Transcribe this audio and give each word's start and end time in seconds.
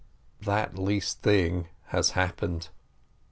That 0.41 0.79
least 0.79 1.21
thing 1.21 1.67
has 1.89 2.09
happened. 2.17 2.69